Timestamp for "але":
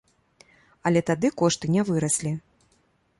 0.89-1.03